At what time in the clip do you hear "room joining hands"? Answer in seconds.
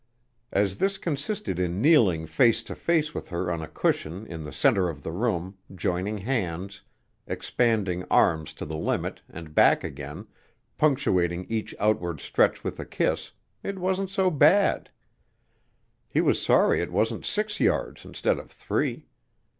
5.11-6.81